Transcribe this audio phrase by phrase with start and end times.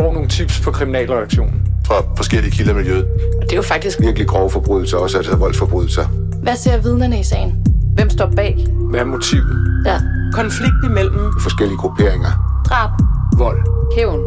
[0.00, 1.62] får nogle tips på kriminalreaktionen.
[1.86, 3.04] Fra forskellige kilder i miljøet.
[3.36, 6.04] Og det er jo faktisk Virkelig grove forbrydelser, også altså voldsforbrydelser.
[6.42, 7.66] Hvad ser vidnerne i sagen?
[7.94, 8.66] Hvem står bag?
[8.90, 9.82] Hvad er motivet?
[9.86, 10.00] Ja.
[10.32, 12.62] Konflikt imellem Forskellige grupperinger.
[12.68, 12.90] Drab.
[13.38, 13.60] Vold.
[13.96, 14.20] Hævn.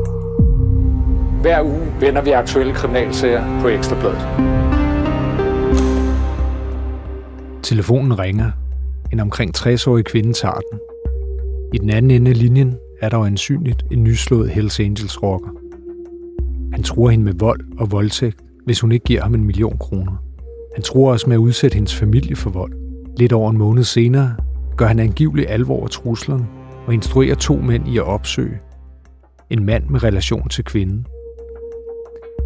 [1.41, 4.27] Hver uge vender vi aktuelle kriminalsager på Ekstrabladet.
[7.63, 8.51] Telefonen ringer.
[9.11, 10.79] En omkring 60-årig kvinde tager den.
[11.73, 15.62] I den anden ende af linjen er der ansynligt en nyslået Hells Angels rocker.
[16.73, 20.23] Han truer hende med vold og voldtægt, hvis hun ikke giver ham en million kroner.
[20.73, 22.73] Han truer også med at udsætte hendes familie for vold.
[23.17, 24.35] Lidt over en måned senere
[24.77, 26.47] gør han angivelig alvor af truslerne
[26.87, 28.59] og instruerer to mænd i at opsøge
[29.49, 31.05] en mand med relation til kvinden.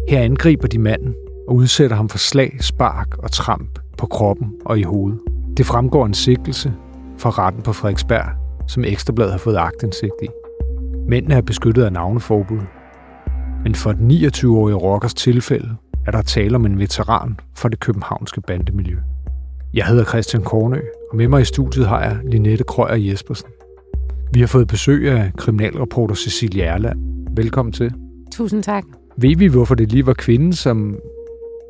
[0.08, 1.14] Her angriber de manden
[1.48, 5.20] og udsætter ham for slag, spark og tramp på kroppen og i hovedet.
[5.56, 6.72] Det fremgår en sigtelse
[7.18, 8.26] fra retten på Frederiksberg,
[8.66, 10.26] som Ekstrabladet har fået agtindsigt i.
[11.08, 12.60] Mændene er beskyttet af navneforbud.
[13.62, 18.40] Men for den 29-årige rockers tilfælde er der tale om en veteran fra det københavnske
[18.40, 18.96] bandemiljø.
[19.74, 23.48] Jeg hedder Christian Kornø, og med mig i studiet har jeg Linette Krøyer Jespersen.
[24.32, 26.98] Vi har fået besøg af kriminalreporter Cecilie Erland.
[27.36, 27.92] Velkommen til.
[28.32, 28.84] Tusind tak.
[29.16, 30.98] Ved vi, hvorfor det lige var kvinden, som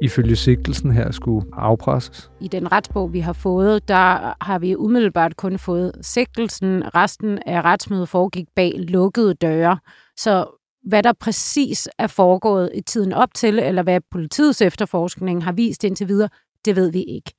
[0.03, 2.31] ifølge sigtelsen her skulle afpresses?
[2.41, 6.83] I den retsbog, vi har fået, der har vi umiddelbart kun fået sigtelsen.
[6.95, 9.79] Resten af retsmødet foregik bag lukkede døre.
[10.17, 10.58] Så
[10.89, 15.85] hvad der præcis er foregået i tiden op til, eller hvad politiets efterforskning har vist
[15.85, 16.29] indtil videre,
[16.65, 17.33] det ved vi ikke.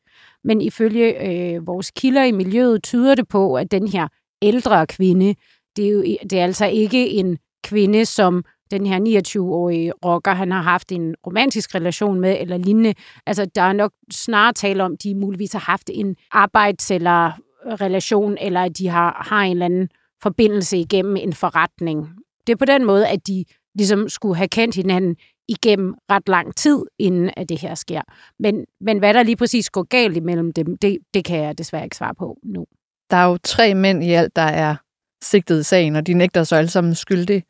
[0.44, 4.08] Men ifølge øh, vores kilder i miljøet tyder det på, at den her
[4.42, 5.36] ældre kvinde,
[5.76, 10.52] det er, jo, det er altså ikke en kvinde, som den her 29-årige rocker, han
[10.52, 12.94] har haft en romantisk relation med, eller lignende.
[13.26, 17.32] Altså, der er nok snarere tale om, at de muligvis har haft en arbejds- eller
[17.66, 19.90] relation, eller at de har, har en eller anden
[20.22, 22.10] forbindelse igennem en forretning.
[22.48, 23.46] Det er på den måde, at de
[23.76, 25.16] ligesom skulle have kendt hinanden
[25.48, 28.02] igennem ret lang tid, inden at det her sker.
[28.40, 31.84] Men, men hvad der lige præcis går galt imellem dem, det, det kan jeg desværre
[31.84, 32.66] ikke svare på nu.
[33.12, 34.76] Der er jo tre mænd i alt, der er
[35.24, 37.44] sigtet i sagen, og de nægter så alle sammen skyldige.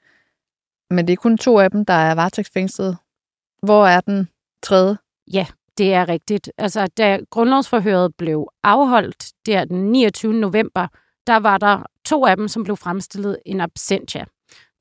[0.90, 2.97] Men det er kun to af dem, der er varetægtsfængslet.
[3.63, 4.30] Hvor er den
[4.63, 4.97] tredje?
[5.34, 5.46] Ja,
[5.78, 6.52] det er rigtigt.
[6.58, 10.34] Altså, da grundlovsforhøret blev afholdt der den 29.
[10.34, 10.88] november,
[11.28, 14.25] der var der to af dem, som blev fremstillet en absentia.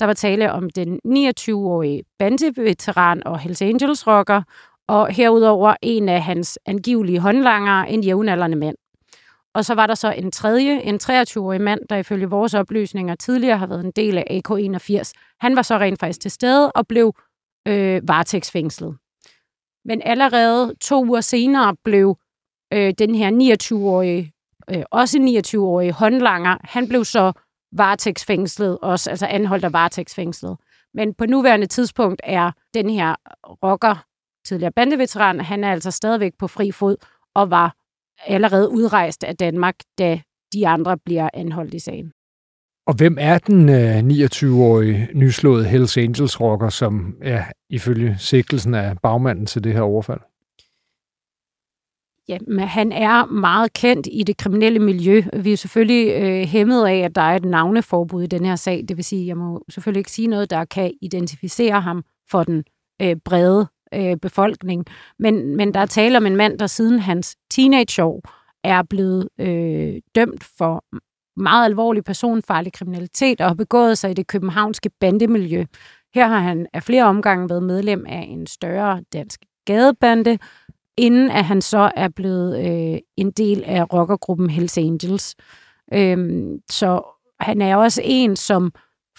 [0.01, 4.43] Der var tale om den 29-årige bandeveteran og Hells Angels rocker,
[4.89, 8.77] og herudover en af hans angivelige håndlangere, en jævnaldrende mand.
[9.55, 13.59] Og så var der så en tredje, en 23-årig mand, der ifølge vores oplysninger tidligere
[13.59, 15.13] har været en del af AK81.
[15.41, 17.13] Han var så rent faktisk til stede og blev
[17.69, 18.97] øh, varetægtsfængslet.
[19.85, 22.17] Men allerede to uger senere blev
[22.73, 24.33] øh, den her 29-årige,
[24.71, 27.33] øh, også 29-årige håndlanger, han blev så
[27.73, 30.57] varetægtsfængslet, også altså anholdt og varetægtsfængslet.
[30.95, 33.15] Men på nuværende tidspunkt er den her
[33.65, 34.05] rocker,
[34.45, 36.97] tidligere bandeveteran, han er altså stadigvæk på fri fod
[37.35, 37.75] og var
[38.27, 40.21] allerede udrejst af Danmark, da
[40.53, 42.13] de andre bliver anholdt i sagen.
[42.87, 48.95] Og hvem er den øh, 29-årige nyslåede Hells Angels rocker, som ja, ifølge sigtelsen er
[48.95, 50.21] bagmanden til det her overfald?
[52.29, 55.23] Ja, men han er meget kendt i det kriminelle miljø.
[55.37, 58.85] Vi er selvfølgelig øh, hæmmet af, at der er et navneforbud i den her sag.
[58.89, 62.43] Det vil sige, at jeg må selvfølgelig ikke sige noget, der kan identificere ham for
[62.43, 62.65] den
[63.03, 64.85] øh, brede øh, befolkning.
[65.19, 68.23] Men, men der er tale om en mand, der siden hans teenageår
[68.65, 70.85] er blevet øh, dømt for
[71.41, 75.65] meget alvorlig personfarlig kriminalitet og har begået sig i det københavnske bandemiljø.
[76.15, 80.39] Her har han af flere omgange været medlem af en større dansk gadebande,
[80.99, 85.35] inden at han så er blevet øh, en del af rockergruppen Hells Angels.
[85.95, 87.03] Øhm, så
[87.41, 88.73] han er også en, som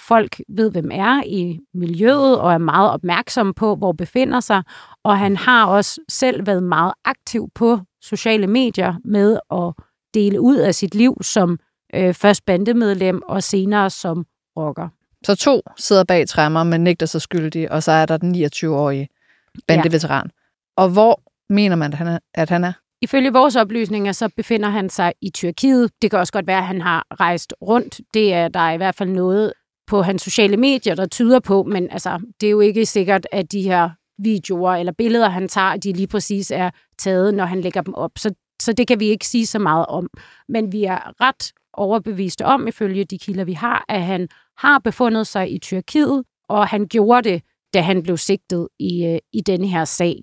[0.07, 4.63] folk ved, hvem er i miljøet, og er meget opmærksom på, hvor befinder sig.
[5.03, 10.55] Og han har også selv været meget aktiv på sociale medier med at dele ud
[10.55, 11.59] af sit liv som
[11.95, 14.25] øh, først bandemedlem og senere som
[14.57, 14.87] rocker.
[15.25, 19.07] Så to sidder bag træmmer, men nægter sig skyldige, og så er der den 29-årige
[19.67, 20.25] bandeveteran.
[20.25, 20.83] Ja.
[20.83, 22.19] Og hvor mener man, at han er?
[22.33, 22.73] At han er?
[23.01, 25.91] Ifølge vores oplysninger, så befinder han sig i Tyrkiet.
[26.01, 28.01] Det kan også godt være, at han har rejst rundt.
[28.13, 29.53] Det er der er i hvert fald noget
[29.87, 33.51] på hans sociale medier, der tyder på, men altså, det er jo ikke sikkert, at
[33.51, 37.81] de her videoer eller billeder, han tager, de lige præcis er taget, når han lægger
[37.81, 38.11] dem op.
[38.17, 40.09] Så, så det kan vi ikke sige så meget om.
[40.49, 45.27] Men vi er ret overbeviste om, ifølge de kilder, vi har, at han har befundet
[45.27, 47.41] sig i Tyrkiet, og han gjorde det,
[47.73, 50.15] da han blev sigtet i, øh, i denne her sag.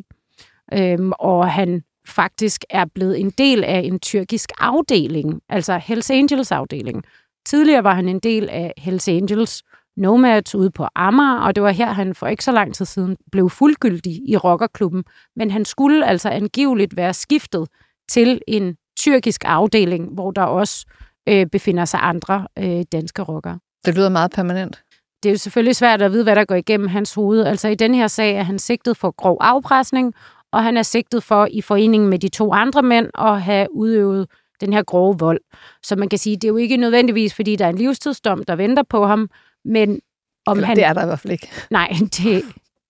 [0.75, 6.53] Øhm, og han faktisk er blevet en del af en tyrkisk afdeling, altså Hells Angels
[6.53, 7.05] afdeling.
[7.47, 9.63] Tidligere var han en del af Hells Angels,
[9.97, 13.17] Nomads ude på Amager, og det var her, han for ikke så lang tid siden
[13.33, 15.05] blev fuldgyldig i rockerklubben.
[15.37, 17.69] Men han skulle altså angiveligt være skiftet
[18.09, 20.87] til en tyrkisk afdeling, hvor der også
[21.29, 23.59] øh, befinder sig andre øh, danske rockere.
[23.85, 24.83] Det lyder meget permanent.
[25.23, 27.45] Det er jo selvfølgelig svært at vide, hvad der går igennem hans hoved.
[27.45, 30.15] Altså i den her sag er han sigtet for grov afpresning,
[30.57, 34.27] og han er sigtet for i forening med de to andre mænd at have udøvet
[34.61, 35.41] den her grove vold.
[35.83, 38.57] Så man kan sige, det er jo ikke nødvendigvis, fordi der er en livstidsdom, der
[38.57, 39.31] venter på ham,
[39.65, 40.01] men
[40.47, 40.77] om Eller, han...
[40.77, 41.49] Det er der i hvert fald ikke.
[41.71, 42.43] Nej, det,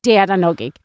[0.05, 0.79] det er der nok ikke.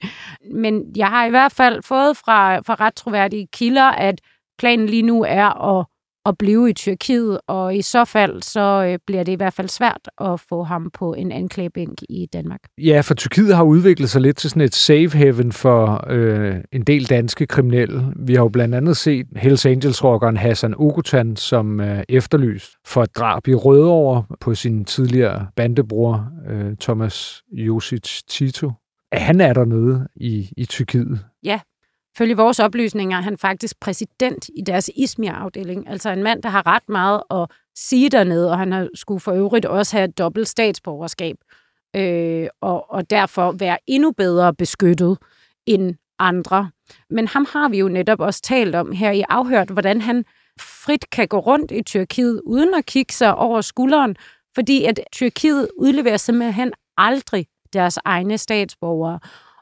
[0.54, 4.22] Men jeg har i hvert fald fået fra, fra ret troværdige kilder, at
[4.58, 5.86] planen lige nu er at
[6.26, 9.68] at blive i Tyrkiet, og i så fald, så øh, bliver det i hvert fald
[9.68, 12.60] svært at få ham på en anklagebænk i Danmark.
[12.78, 16.82] Ja, for Tyrkiet har udviklet sig lidt til sådan et safe haven for øh, en
[16.82, 18.14] del danske kriminelle.
[18.16, 23.16] Vi har jo blandt andet set Hells Angels-rockeren Hassan Ogutan, som øh, efterlyst for et
[23.16, 28.72] drab i Rødovre på sin tidligere bandebror øh, Thomas Josic Tito.
[29.14, 31.20] Han er dernede i, i Tyrkiet.
[31.44, 31.60] Ja,
[32.18, 35.90] Følge vores oplysninger er han faktisk præsident i deres Ismir-afdeling.
[35.90, 39.32] Altså en mand, der har ret meget at sige dernede, og han har skulle for
[39.32, 41.36] øvrigt også have et dobbelt statsborgerskab.
[41.96, 45.18] Øh, og, og derfor være endnu bedre beskyttet
[45.66, 46.70] end andre.
[47.10, 50.26] Men ham har vi jo netop også talt om her i afhørt, hvordan han
[50.60, 54.16] frit kan gå rundt i Tyrkiet uden at kigge sig over skulderen,
[54.56, 59.20] fordi at Tyrkiet udleverer simpelthen aldrig deres egne statsborgere.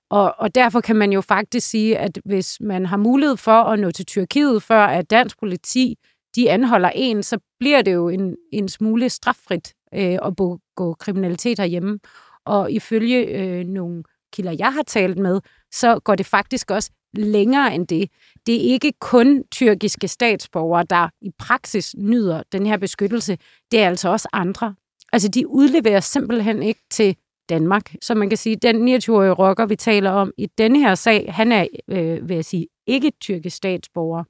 [0.09, 3.79] Og, og derfor kan man jo faktisk sige, at hvis man har mulighed for at
[3.79, 5.95] nå til Tyrkiet, før at dansk politi
[6.35, 11.59] de anholder en, så bliver det jo en, en smule straffrit øh, at begå kriminalitet
[11.59, 11.99] herhjemme.
[12.45, 14.03] Og ifølge øh, nogle
[14.33, 15.41] kilder, jeg har talt med,
[15.71, 18.09] så går det faktisk også længere end det.
[18.45, 23.37] Det er ikke kun tyrkiske statsborgere, der i praksis nyder den her beskyttelse.
[23.71, 24.75] Det er altså også andre.
[25.13, 27.15] Altså, de udleverer simpelthen ikke til
[27.49, 27.95] Danmark.
[28.01, 31.33] Så man kan sige, at den 29-årige rocker, vi taler om i denne her sag,
[31.33, 34.23] han er, øh, vil jeg sige, ikke tyrkisk statsborger.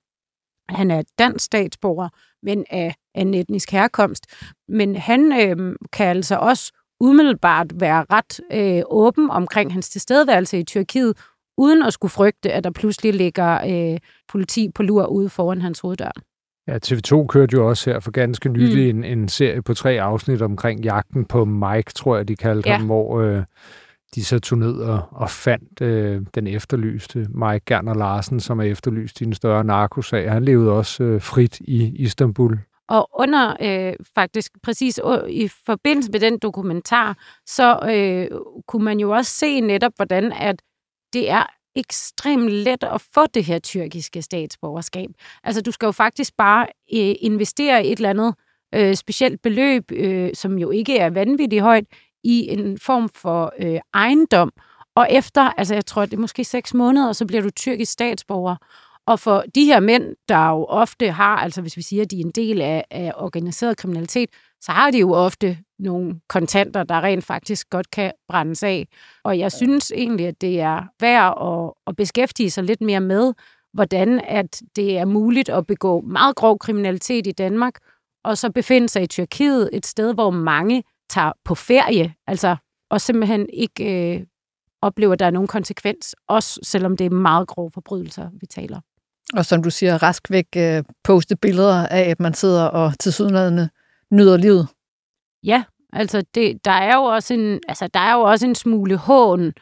[0.70, 2.10] Han er dansk statsborger,
[2.44, 4.26] men af, af en etnisk herkomst.
[4.68, 10.64] Men han øh, kan altså også umiddelbart være ret øh, åben omkring hans tilstedeværelse i
[10.64, 11.18] Tyrkiet,
[11.58, 13.62] uden at skulle frygte, at der pludselig ligger
[13.94, 16.12] øh, politi på lur ude foran hans hoveddør.
[16.70, 19.04] Ja, TV2 kørte jo også her for ganske nylig mm.
[19.04, 22.78] en, en serie på tre afsnit omkring jagten på Mike, tror jeg, de kaldte ja.
[22.78, 23.44] ham, hvor øh,
[24.16, 28.64] de så tog ned og, og fandt øh, den efterlyste Mike Gerner Larsen, som er
[28.64, 30.32] efterlyst i en større narkosag.
[30.32, 32.60] Han levede også øh, frit i Istanbul.
[32.90, 35.00] Og under øh, faktisk præcis
[35.30, 40.62] i forbindelse med den dokumentar, så øh, kunne man jo også se netop, hvordan at
[41.14, 41.44] det er
[41.80, 45.10] ekstremt let at få det her tyrkiske statsborgerskab.
[45.44, 48.36] Altså, du skal jo faktisk bare øh, investere i et eller andet
[48.76, 51.86] øh, specielt beløb, øh, som jo ikke er vanvittigt højt,
[52.24, 54.52] i en form for øh, ejendom.
[54.96, 58.56] Og efter, altså jeg tror, det er måske seks måneder, så bliver du tyrkisk statsborger.
[59.10, 62.20] Og for de her mænd, der jo ofte har, altså hvis vi siger, at de
[62.20, 64.30] er en del af, af organiseret kriminalitet,
[64.62, 68.88] så har de jo ofte nogle kontanter, der rent faktisk godt kan brændes af.
[69.24, 73.34] Og jeg synes egentlig, at det er værd at, at beskæftige sig lidt mere med,
[73.74, 77.74] hvordan at det er muligt at begå meget grov kriminalitet i Danmark,
[78.24, 82.56] og så befinde sig i Tyrkiet, et sted, hvor mange tager på ferie, altså
[82.92, 84.26] og simpelthen ikke øh,
[84.82, 88.80] oplever, at der er nogen konsekvens, også selvom det er meget grove forbrydelser, vi taler.
[89.34, 93.14] Og som du siger, rask væk øh, poste billeder af, at man sidder og til
[93.14, 93.70] sydenladende
[94.12, 94.68] nyder livet.
[95.44, 98.98] Ja, altså det, der er jo også en, altså der er jo også en smule
[98.98, 99.54] hån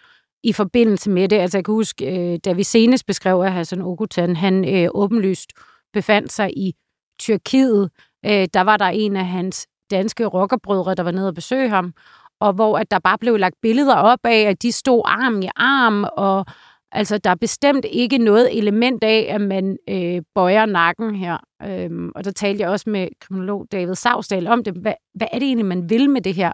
[0.43, 1.35] i forbindelse med det.
[1.35, 5.49] Altså jeg kan huske, øh, da vi senest beskrev, at Hassan Okutan, han øh, åbenlyst
[5.93, 6.73] befandt sig i
[7.19, 7.89] Tyrkiet,
[8.25, 11.93] øh, der var der en af hans danske rockerbrødre, der var nede og besøge ham,
[12.39, 15.49] og hvor at der bare blev lagt billeder op af, at de stod arm i
[15.55, 16.45] arm, og
[16.91, 21.37] Altså, der er bestemt ikke noget element af, at man øh, bøjer nakken her.
[21.63, 24.73] Øhm, og der talte jeg også med kriminolog David Savsdal om det.
[24.73, 26.51] Hvad, hvad er det egentlig, man vil med det her?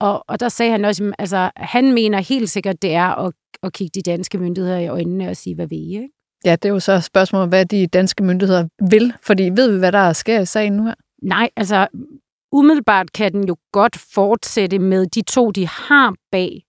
[0.00, 3.32] Og, og der sagde han også, altså, han mener helt sikkert, det er at,
[3.62, 6.00] at kigge de danske myndigheder i øjnene og sige, hvad vi er.
[6.00, 6.08] Ikke?
[6.44, 9.12] Ja, det er jo så spørgsmålet, hvad de danske myndigheder vil.
[9.22, 10.94] Fordi ved vi, hvad der sker i sagen nu her?
[11.22, 11.86] Nej, altså
[12.52, 16.65] umiddelbart kan den jo godt fortsætte med de to, de har bag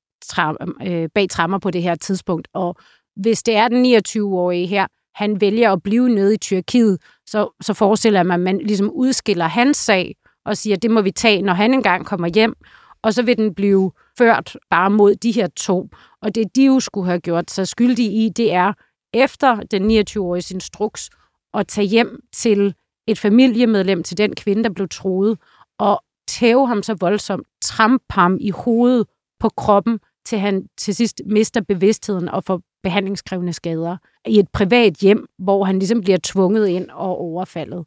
[0.82, 2.48] øh, bag trammer på det her tidspunkt.
[2.54, 2.76] Og
[3.16, 7.74] hvis det er den 29-årige her, han vælger at blive nede i Tyrkiet, så, så
[7.74, 11.42] forestiller man, at man ligesom udskiller hans sag og siger, at det må vi tage,
[11.42, 12.54] når han engang kommer hjem.
[13.02, 15.90] Og så vil den blive ført bare mod de her to.
[16.22, 18.74] Og det, de jo skulle have gjort sig skyldige i, det er
[19.14, 21.10] efter den 29-årige instruks
[21.54, 22.76] at tage hjem til
[23.08, 25.40] et familiemedlem til den kvinde, der blev troet,
[25.80, 29.08] og tæve ham så voldsomt, trampe ham i hovedet
[29.40, 34.94] på kroppen, til han til sidst mister bevidstheden og får behandlingskrævende skader i et privat
[34.94, 37.86] hjem, hvor han ligesom bliver tvunget ind og overfaldet.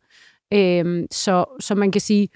[0.53, 2.29] Øhm, så, så man kan sige,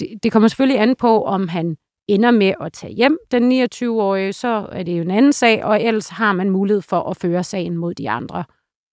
[0.00, 1.76] det, det kommer selvfølgelig an på, om han
[2.08, 5.82] ender med at tage hjem den 29-årige, så er det jo en anden sag, og
[5.82, 8.44] ellers har man mulighed for at føre sagen mod de andre,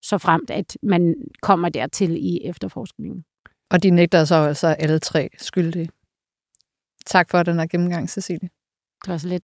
[0.02, 3.24] så fremt at man kommer dertil i efterforskningen.
[3.70, 5.88] Og de nægter så altså alle tre skyldige.
[7.06, 8.48] Tak for den her gennemgang, Cecilie.
[9.04, 9.44] Det var så lidt.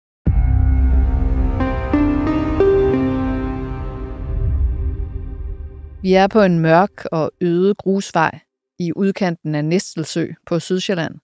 [6.04, 8.40] Vi er på en mørk og øde grusvej
[8.80, 11.16] i udkanten af Næstelsø på Sydsjælland.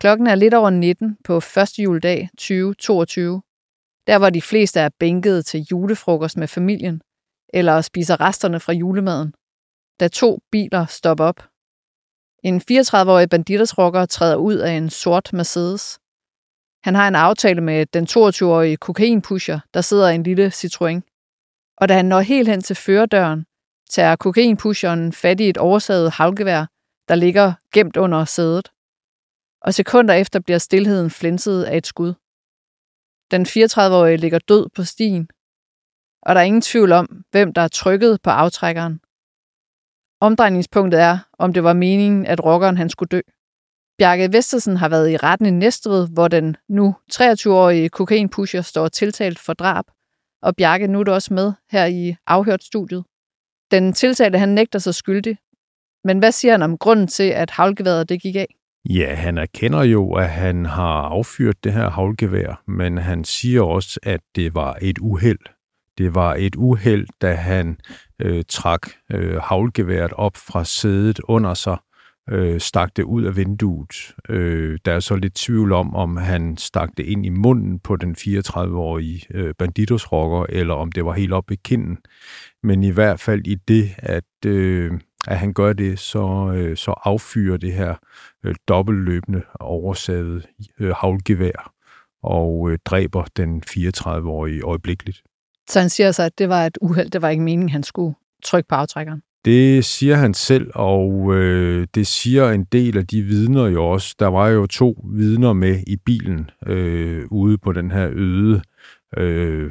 [0.00, 1.78] Klokken er lidt over 19 på 1.
[1.78, 3.42] juledag 2022,
[4.06, 7.00] der hvor de fleste er bænket til julefrokost med familien,
[7.54, 9.32] eller spiser resterne fra julemaden,
[10.00, 11.40] da to biler stopper op.
[12.44, 15.98] En 34-årig banditersrocker træder ud af en sort Mercedes.
[16.84, 21.00] Han har en aftale med den 22-årige kokainpusher, der sidder i en lille Citroën.
[21.76, 23.44] Og da han når helt hen til førerdøren,
[23.88, 26.66] tager kokainpusheren fat i et oversaget halvgevær,
[27.08, 28.68] der ligger gemt under sædet.
[29.60, 32.14] Og sekunder efter bliver stillheden flænset af et skud.
[33.30, 35.28] Den 34-årige ligger død på stien,
[36.22, 39.00] og der er ingen tvivl om, hvem der er trykket på aftrækkeren.
[40.20, 43.20] Omdrejningspunktet er, om det var meningen, at rockeren han skulle dø.
[43.98, 49.38] Bjarke Vestersen har været i retten i Næstved, hvor den nu 23-årige kokainpusher står tiltalt
[49.38, 49.84] for drab.
[50.42, 53.04] Og Bjarke, nu er du også med her i afhørt studiet.
[53.70, 55.36] Den tiltalte, han nægter sig skyldig.
[56.04, 58.54] Men hvad siger han om grunden til, at havlgeværet det gik af?
[58.90, 64.00] Ja, han erkender jo, at han har affyret det her havlgevær, men han siger også,
[64.02, 65.38] at det var et uheld.
[65.98, 67.78] Det var et uheld, da han
[68.22, 71.76] øh, trak øh, havlgeværet op fra sædet under sig,
[72.30, 74.14] øh, stak det ud af vinduet.
[74.28, 77.96] Øh, der er så lidt tvivl om, om han stak det ind i munden på
[77.96, 81.98] den 34-årige øh, banditosrokker, eller om det var helt op i kinden.
[82.62, 84.92] Men i hvert fald i det, at, øh,
[85.26, 87.94] at han gør det, så, øh, så affyrer det her
[88.44, 90.46] øh, dobbeltløbende oversaget
[90.80, 91.72] øh, havlgevær
[92.22, 95.22] og øh, dræber den 34-årige øjeblikkeligt.
[95.68, 98.14] Så han siger så, at det var et uheld, det var ikke meningen, han skulle
[98.44, 99.22] trykke på aftrækkeren?
[99.48, 104.14] Det siger han selv, og øh, det siger en del af de vidner jo også.
[104.18, 108.62] Der var jo to vidner med i bilen øh, ude på den her øde
[109.16, 109.70] øh,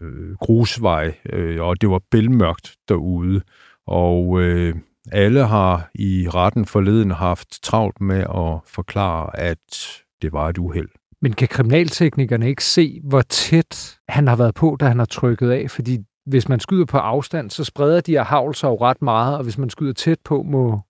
[0.00, 3.40] øh, grusvej, øh, og det var bælmørkt derude.
[3.86, 4.74] Og øh,
[5.12, 9.58] alle har i retten forleden haft travlt med at forklare, at
[10.22, 10.88] det var et uheld.
[11.22, 15.50] Men kan kriminalteknikerne ikke se, hvor tæt han har været på, da han har trykket
[15.50, 15.70] af?
[15.70, 15.98] Fordi
[16.28, 19.42] hvis man skyder på afstand, så spreder de her havl sig jo ret meget, og
[19.42, 20.80] hvis man skyder tæt på, må...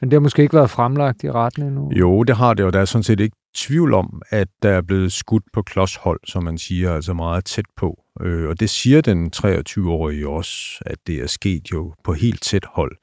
[0.00, 1.90] Men det har måske ikke været fremlagt i retten endnu?
[1.92, 4.80] Jo, det har det, og der er sådan set ikke tvivl om, at der er
[4.80, 8.02] blevet skudt på klodshold, som man siger, altså meget tæt på.
[8.20, 12.64] Øh, og det siger den 23-årige også, at det er sket jo på helt tæt
[12.74, 12.96] hold.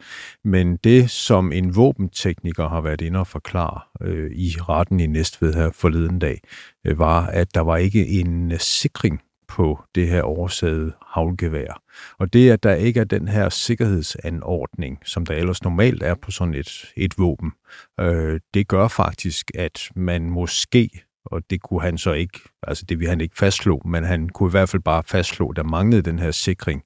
[0.44, 5.54] Men det, som en våbentekniker har været inde og forklare øh, i retten i Næstved
[5.54, 6.42] her forleden dag,
[6.86, 11.82] øh, var, at der var ikke en øh, sikring på det her oversaget havlgevær.
[12.20, 16.32] Og det, at der ikke er den her sikkerhedsanordning, som der ellers normalt er på
[16.32, 17.52] sådan et, et våben,
[18.00, 20.90] øh, det gør faktisk, at man måske,
[21.26, 24.50] og det kunne han så ikke, altså det vil han ikke fastslå, men han kunne
[24.50, 26.84] i hvert fald bare fastslå, at der manglede den her sikring.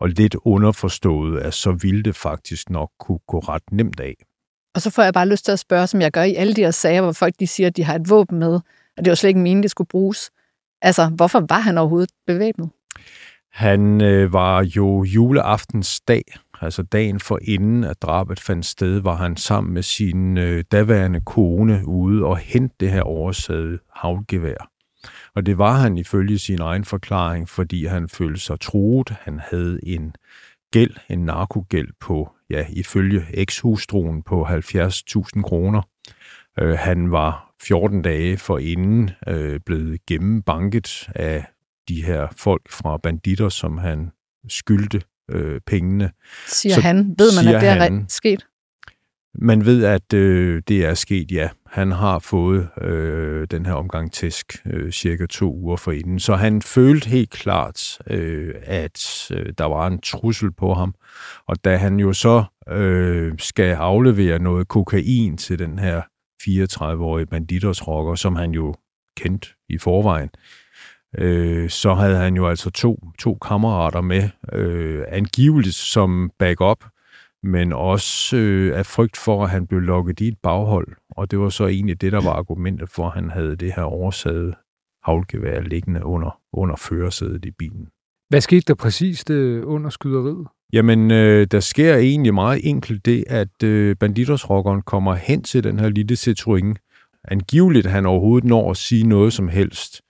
[0.00, 4.14] Og lidt underforstået, at så ville det faktisk nok kunne gå ret nemt af.
[4.74, 6.60] Og så får jeg bare lyst til at spørge, som jeg gør i alle de
[6.60, 8.60] her sager, hvor folk de siger, at de har et våben med,
[8.96, 10.30] og det var slet ikke meningen, det skulle bruges.
[10.84, 12.70] Altså, hvorfor var han overhovedet bevæbnet?
[13.52, 16.22] Han øh, var jo juleaftens dag,
[16.60, 21.20] altså dagen for inden at drabet fandt sted, var han sammen med sin øh, daværende
[21.20, 24.70] kone ude og hente det her oversaget havlgevær.
[25.34, 29.10] Og det var han ifølge sin egen forklaring, fordi han følte sig truet.
[29.20, 30.14] Han havde en
[30.72, 35.82] gæld, en narkogæld på, ja, ifølge ekshustruen på 70.000 kroner.
[36.58, 41.44] Øh, han var 14 dage for inden øh, blevet gennembanket af
[41.88, 44.10] de her folk fra banditter, som han
[44.48, 46.10] skyldte øh, pengene.
[46.46, 47.14] Siger Så han.
[47.18, 48.46] Ved man, at det er han, sket?
[49.38, 51.48] Man ved, at øh, det er sket, ja.
[51.66, 56.18] Han har fået øh, den her omgang tæsk øh, cirka to uger for inden.
[56.18, 60.94] Så han følte helt klart, øh, at øh, der var en trussel på ham.
[61.48, 66.02] Og da han jo så øh, skal aflevere noget kokain til den her
[66.46, 68.74] 34-årige banditersrocker, som han jo
[69.16, 70.30] kendte i forvejen,
[71.18, 76.84] øh, så havde han jo altså to, to kammerater med, øh, angiveligt som backup,
[77.42, 80.96] men også øh, af frygt for, at han blev lukket i et baghold.
[81.10, 83.82] Og det var så egentlig det, der var argumentet for, at han havde det her
[83.82, 84.54] oversaget
[85.02, 87.88] havlgevær liggende under, under førersædet i bilen.
[88.28, 90.46] Hvad skete der præcist øh, under skyderiet?
[90.72, 95.78] Jamen, øh, der sker egentlig meget enkelt det, at øh, banditosrockeren kommer hen til den
[95.78, 96.74] her lille Citroën.
[97.28, 100.02] Angiveligt han overhovedet når at sige noget som helst.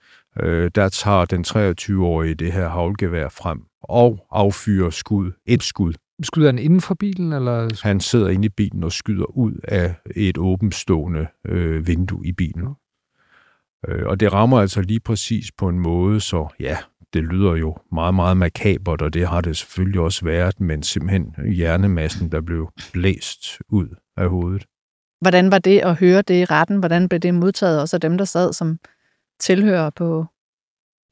[0.43, 5.31] Øh, der tager den 23-årige det her havlgevær frem og affyrer skud.
[5.45, 5.93] Et skud.
[6.23, 7.33] Skyder han inden for bilen?
[7.33, 7.81] Eller?
[7.83, 12.67] Han sidder inde i bilen og skyder ud af et åbenstående øh, vindue i bilen.
[13.87, 16.77] Øh, og det rammer altså lige præcis på en måde, så ja,
[17.15, 21.35] det lyder jo meget, meget makabert, og det har det selvfølgelig også været, men simpelthen
[21.53, 24.65] hjernemassen, der blev blæst ud af hovedet.
[25.21, 26.77] Hvordan var det at høre det i retten?
[26.77, 28.79] Hvordan blev det modtaget også af dem, der sad som
[29.39, 30.25] tilhører på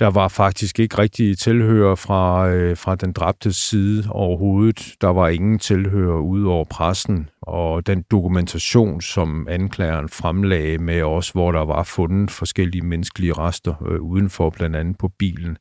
[0.04, 4.96] der var faktisk ikke rigtige tilhører fra, øh, fra den dræbte side overhovedet.
[5.02, 11.30] Der var ingen tilhører ud over pressen, og den dokumentation, som anklageren fremlagde med os,
[11.30, 15.58] hvor der var fundet forskellige menneskelige rester øh, udenfor, blandt andet på bilen,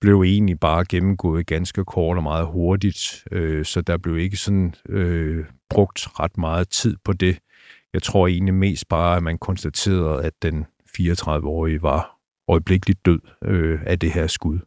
[0.00, 4.74] blev egentlig bare gennemgået ganske kort og meget hurtigt, øh, så der blev ikke sådan
[4.88, 7.38] øh, brugt ret meget tid på det.
[7.92, 10.66] Jeg tror egentlig mest bare, at man konstaterede, at den
[10.98, 12.17] 34-årige var
[12.48, 14.58] øjeblikkeligt død øh, af det her skud.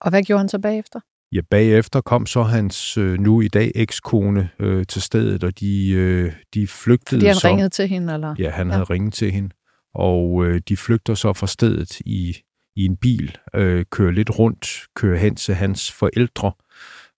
[0.00, 1.00] Og hvad gjorde han så bagefter?
[1.32, 5.90] Ja, bagefter kom så hans øh, nu i dag ekskone øh, til stedet, og de,
[5.90, 7.48] øh, de flygtede Fordi han så.
[7.48, 8.34] ringede til hende, eller?
[8.38, 8.72] Ja, han ja.
[8.72, 9.50] havde ringet til hende.
[9.94, 12.36] Og øh, de flygter så fra stedet i,
[12.76, 16.52] i en bil, øh, kører lidt rundt, kører hen til hans forældre,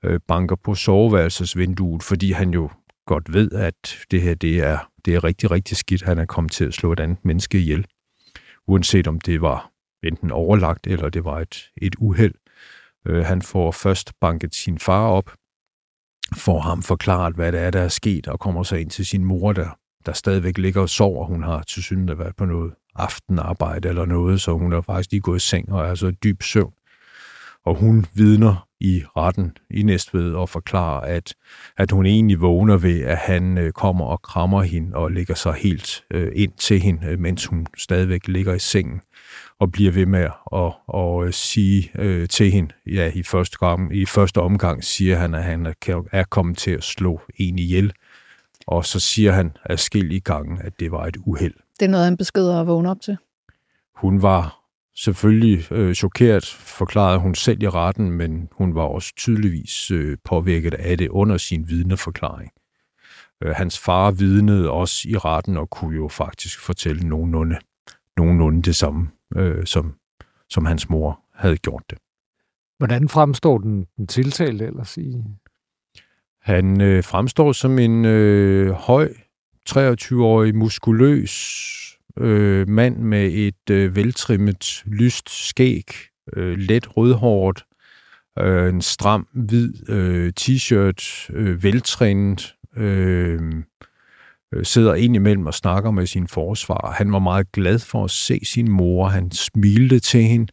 [0.05, 2.71] øh, banker på soveværelsesvinduet, fordi han jo
[3.07, 6.03] godt ved, at det her det er, det er rigtig, rigtig skidt.
[6.03, 7.87] Han er kommet til at slå et andet menneske ihjel.
[8.69, 9.71] Uanset om det var
[10.05, 12.35] enten overlagt, eller det var et, et uheld.
[13.07, 15.31] Øh, han får først banket sin far op,
[16.37, 19.25] får ham forklaret, hvad det er, der er sket, og kommer så ind til sin
[19.25, 21.27] mor, der, der stadigvæk ligger og sover.
[21.27, 25.21] Hun har til synes været på noget aftenarbejde eller noget, så hun er faktisk lige
[25.21, 26.73] gået i seng og er så dyb søvn.
[27.65, 31.35] Og hun vidner i retten i Næstved og forklarer, at,
[31.77, 35.55] at hun egentlig vågner ved, at han øh, kommer og krammer hende og lægger sig
[35.55, 39.01] helt øh, ind til hende, øh, mens hun stadigvæk ligger i sengen
[39.59, 43.97] og bliver ved med at, at, at sige øh, til hende, ja, i første, gang,
[43.97, 45.75] i første omgang siger han, at han
[46.13, 47.93] er kommet til at slå en ihjel,
[48.67, 49.53] og så siger han
[49.95, 51.55] i gange, at det var et uheld.
[51.81, 53.17] Det er noget, han beskeder at vågne op til.
[53.97, 59.91] Hun var selvfølgelig øh, chokeret, forklarede hun selv i retten, men hun var også tydeligvis
[59.91, 62.51] øh, påvirket af det under sin vidneforklaring.
[63.43, 67.59] Øh, hans far vidnede også i retten og kunne jo faktisk fortælle nogenlunde,
[68.17, 69.95] nogenlunde det samme, øh, som,
[70.51, 71.99] som hans mor havde gjort det.
[72.79, 75.23] Hvordan fremstår den, den tiltalte ellers i?
[76.43, 79.15] Han øh, fremstår som en øh, høj,
[79.71, 81.67] 23-årig, muskuløs
[82.17, 85.91] øh, mand med et øh, veltrimmet, lyst skæg,
[86.33, 87.65] øh, let rødhåret,
[88.39, 93.41] øh, en stram, hvid øh, t-shirt, øh, veltrænet, øh,
[94.55, 96.95] Øh, sidder ind imellem og snakker med sin forsvar.
[96.99, 99.09] Han var meget glad for at se sin mor.
[99.09, 100.53] Han smilte til hende.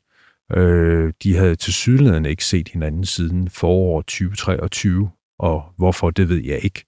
[0.56, 6.43] Øh, de havde til sydlandet ikke set hinanden siden foråret 2023, og hvorfor, det ved
[6.43, 6.86] jeg ikke.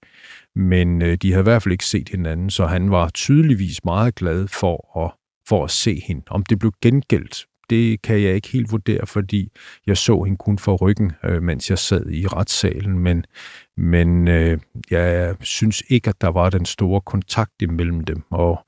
[0.56, 4.14] Men øh, de havde i hvert fald ikke set hinanden, så han var tydeligvis meget
[4.14, 5.12] glad for at,
[5.48, 6.22] for at se hende.
[6.30, 9.52] Om det blev gengældt, det kan jeg ikke helt vurdere, fordi
[9.86, 13.24] jeg så hende kun for ryggen, øh, mens jeg sad i retssalen, men,
[13.76, 14.58] men øh,
[14.90, 18.64] jeg synes ikke, at der var den store kontakt imellem dem, og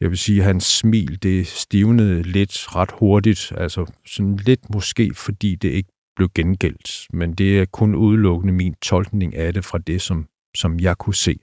[0.00, 5.14] jeg vil sige, at hans smil, det stivnede lidt ret hurtigt, altså sådan lidt måske,
[5.14, 9.78] fordi det ikke blev gengældt, men det er kun udelukkende min tolkning af det fra
[9.78, 11.38] det, som, som jeg kunne se.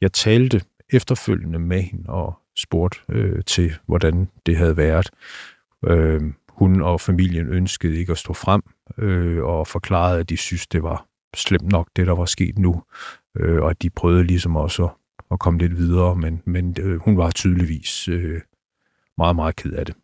[0.00, 0.60] Jeg talte
[0.92, 5.10] efterfølgende med hende og spurgte øh, til, hvordan det havde været.
[5.86, 8.62] Øh, hun og familien ønskede ikke at stå frem
[8.98, 12.82] øh, og forklarede, at de synes, det var slemt nok, det der var sket nu,
[13.36, 14.90] øh, og at de prøvede ligesom også at,
[15.30, 18.40] at komme lidt videre, men, men øh, hun var tydeligvis øh,
[19.18, 19.94] meget, meget ked af det.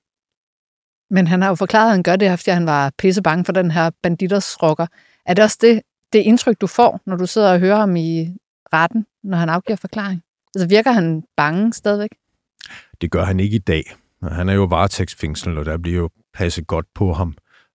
[1.10, 3.52] Men han har jo forklaret, at han gør det, fordi han var pisse bange for
[3.52, 4.86] den her banditers rocker.
[5.26, 8.36] Er det også det, det indtryk, du får, når du sidder og hører ham i
[8.72, 10.22] retten, når han afgiver forklaring?
[10.54, 12.10] Altså virker han bange stadigvæk?
[13.00, 13.82] Det gør han ikke i dag.
[14.22, 17.34] Han er jo varetægtsfængsel, og der bliver jo passet godt på ham.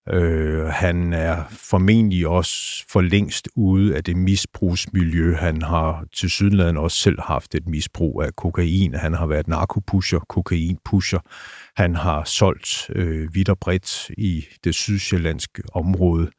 [0.10, 5.36] Øh, han er formentlig også for længst ude af det misbrugsmiljø.
[5.36, 8.94] Han har til sydenlandet også selv haft et misbrug af kokain.
[8.94, 11.20] Han har været narkopusher, kokainpusher.
[11.78, 16.30] Han har solgt øh, vidt og bredt i det sydsjællandske område.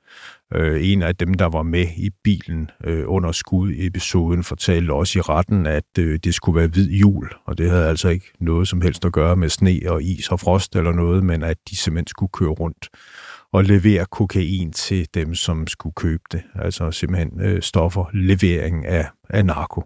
[0.54, 5.22] Øh, en af dem, der var med i bilen øh, under skudepisoden, fortalte også i
[5.22, 8.80] retten, at øh, det skulle være hvid jul, og det havde altså ikke noget som
[8.80, 12.06] helst at gøre med sne og is og frost eller noget, men at de simpelthen
[12.06, 12.88] skulle køre rundt
[13.54, 16.42] og levere kokain til dem, som skulle købe det.
[16.54, 19.82] Altså simpelthen øh, stoffer, levering af, af narko.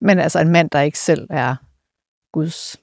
[0.00, 1.56] Men altså en mand, der ikke selv er
[2.32, 2.76] Guds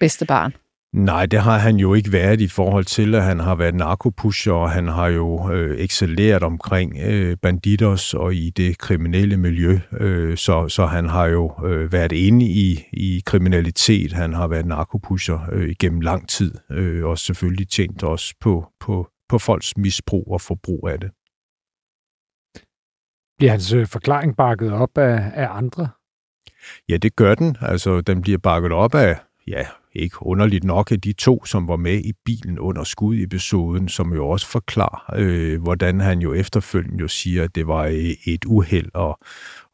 [0.00, 0.52] bedste barn.
[0.92, 4.52] Nej, det har han jo ikke været i forhold til, at han har været narkopusher,
[4.52, 9.78] og han har jo øh, excelleret omkring øh, banditers og i det kriminelle miljø.
[9.92, 14.12] Øh, så, så han har jo øh, været inde i, i kriminalitet.
[14.12, 19.08] Han har været narkopusher øh, igennem lang tid, øh, og selvfølgelig tjent også på, på,
[19.28, 21.10] på folks misbrug og forbrug af det.
[23.38, 25.88] Bliver hans øh, forklaring bakket op af, af andre?
[26.88, 27.56] Ja, det gør den.
[27.60, 29.16] Altså, den bliver bakket op af
[29.50, 34.28] ja, ikke underligt nok de to, som var med i bilen under skudepisoden, som jo
[34.28, 38.90] også forklarer, øh, hvordan han jo efterfølgende jo siger, at det var øh, et uheld,
[38.94, 39.18] og,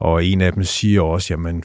[0.01, 1.65] og en af dem siger også, jamen,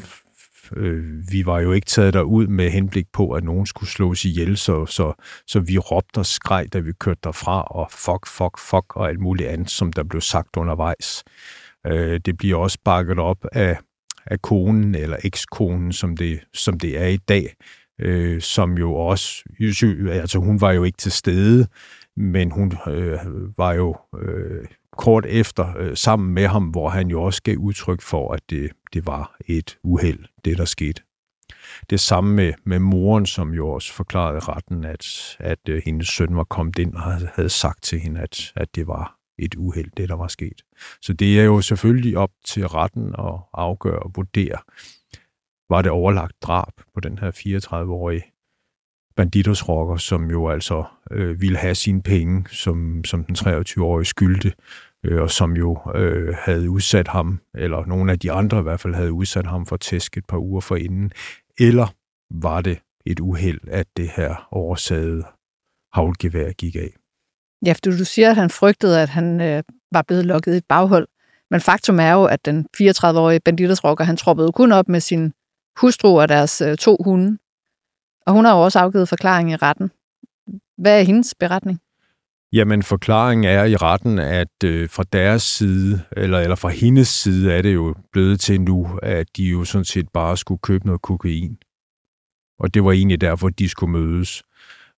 [0.76, 4.58] øh, vi var jo ikke taget derud med henblik på, at nogen skulle slås ihjel,
[4.58, 5.13] så, så,
[5.48, 9.19] så vi råbte og skreg, da vi kørte derfra, og fuck, fuck, fuck, og alt
[9.19, 11.24] muligt andet, som der blev sagt undervejs.
[11.88, 13.78] Øh, det bliver også bakket op af,
[14.26, 17.54] af konen, eller ekskonen, som det, som det er i dag,
[18.00, 19.44] øh, som jo også,
[20.10, 21.68] altså hun var jo ikke til stede,
[22.16, 23.18] men hun øh,
[23.58, 24.66] var jo øh,
[24.98, 28.72] kort efter øh, sammen med ham, hvor han jo også gav udtryk for, at det,
[28.94, 31.02] det var et uheld, det der skete.
[31.90, 36.36] Det samme med, med moren, som jo også forklarede retten, at, at øh, hendes søn
[36.36, 37.02] var kommet ind og
[37.36, 40.62] havde sagt til hende, at, at det var et uheld, det der var sket.
[41.02, 44.58] Så det er jo selvfølgelig op til retten at afgøre og vurdere,
[45.70, 48.24] var det overlagt drab på den her 34-årige
[49.16, 54.54] banditosrocker, som jo altså øh, ville have sine penge, som, som den 23-årige skyldte,
[55.06, 58.80] øh, og som jo øh, havde udsat ham, eller nogle af de andre i hvert
[58.80, 61.12] fald havde udsat ham for tæsk et par uger forinden,
[61.60, 61.88] eller
[62.32, 65.24] var det et uheld, at det her oversagede
[65.94, 66.96] havlgevær gik af?
[67.66, 70.66] Ja, for du siger, at han frygtede, at han øh, var blevet lukket i et
[70.70, 71.08] baghold.
[71.52, 75.34] Men faktum er jo, at den 34-årige banditersrocker, han troppede kun op med sin
[75.82, 77.38] hustru og deres øh, to hunde.
[78.26, 79.92] Og hun har jo også afgivet forklaring i retten.
[80.78, 81.80] Hvad er hendes beretning?
[82.54, 87.54] Jamen, forklaringen er i retten, at øh, fra deres side, eller, eller fra hendes side,
[87.54, 91.02] er det jo blevet til nu, at de jo sådan set bare skulle købe noget
[91.02, 91.58] kokain.
[92.60, 94.44] Og det var egentlig derfor, de skulle mødes.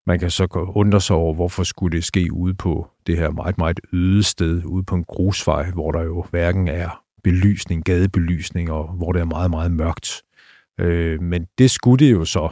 [0.07, 3.57] Man kan så undre sig over, hvorfor skulle det ske ude på det her meget,
[3.57, 8.87] meget øde sted, ude på en grusvej, hvor der jo hverken er belysning, gadebelysning, og
[8.87, 10.21] hvor det er meget, meget mørkt.
[10.81, 12.49] Øh, men det skulle det jo så.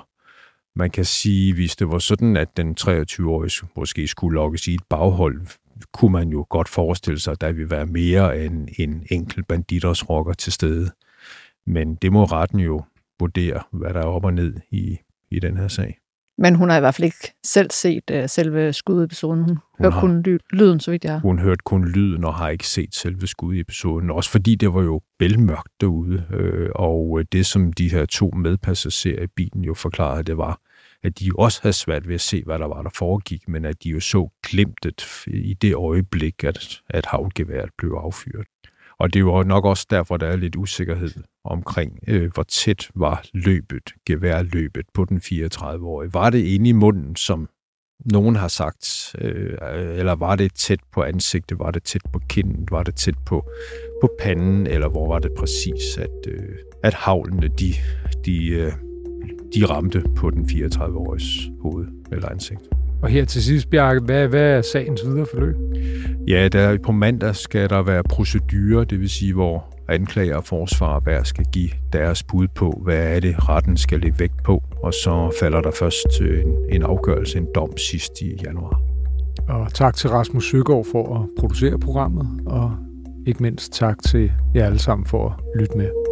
[0.76, 4.84] Man kan sige, hvis det var sådan, at den 23-årige måske skulle lokkes i et
[4.90, 5.42] baghold,
[5.94, 10.10] kunne man jo godt forestille sig, at der ville være mere end en enkelt banditers
[10.10, 10.92] rocker til stede.
[11.66, 12.84] Men det må retten jo
[13.20, 14.98] vurdere, hvad der er op og ned i,
[15.32, 15.99] i den her sag.
[16.42, 19.44] Men hun har i hvert fald ikke selv set uh, selve skudepisoden.
[19.44, 21.20] Hun, hun hørte har, kun ly- lyden, så vidt jeg.
[21.20, 24.12] Hun hørte kun lyden og har ikke set selve skudepisoden.
[24.12, 26.26] Også fordi det var jo bælmørkt derude.
[26.34, 30.60] Øh, og det, som de her to medpassagerer i bilen jo forklarede, det var,
[31.04, 33.84] at de også havde svært ved at se, hvad der var, der foregik, men at
[33.84, 38.48] de jo så glimtet i det øjeblik, at, at havlgeværet blev affyret.
[39.00, 41.12] Og det var nok også derfor, der er lidt usikkerhed
[41.44, 46.14] omkring, øh, hvor tæt var løbet, geværløbet på den 34-årige.
[46.14, 47.50] Var det inde i munden, som
[48.06, 49.58] nogen har sagt, øh,
[49.98, 53.50] eller var det tæt på ansigtet, var det tæt på kinden, var det tæt på,
[54.02, 57.74] på panden, eller hvor var det præcis, at, øh, at havlene, de,
[58.26, 58.72] de, øh,
[59.56, 62.79] de ramte på den 34-åriges hoved eller ansigt.
[63.02, 65.56] Og her til sidst, Bjarke, hvad, hvad er sagens videre forløb?
[66.28, 71.00] Ja, der, på mandag skal der være procedurer, det vil sige, hvor anklager og forsvar
[71.00, 74.94] hver skal give deres bud på, hvad er det, retten skal lægge vægt på, og
[74.94, 78.82] så falder der først en, en afgørelse, en dom sidst i januar.
[79.50, 82.72] Og tak til Rasmus Søgaard for at producere programmet, og
[83.28, 86.09] ikke mindst tak til jer alle sammen for at lytte med.